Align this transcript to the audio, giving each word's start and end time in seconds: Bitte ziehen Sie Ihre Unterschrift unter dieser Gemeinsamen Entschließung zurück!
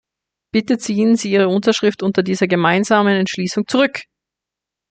Bitte 0.51 0.79
ziehen 0.79 1.15
Sie 1.15 1.31
Ihre 1.31 1.47
Unterschrift 1.47 2.01
unter 2.01 2.23
dieser 2.23 2.47
Gemeinsamen 2.47 3.15
Entschließung 3.17 3.67
zurück! 3.67 3.99